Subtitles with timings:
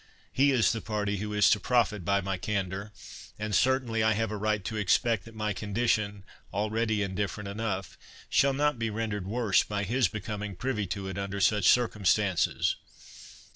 [0.31, 2.91] He is the party who is to profit by my candour;
[3.37, 8.53] and certainly I have a right to expect that my condition, already indifferent enough, shall
[8.53, 12.77] not be rendered worse by his becoming privy to it under such circumstances.